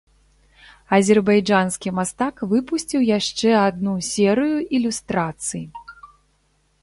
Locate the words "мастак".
1.97-2.35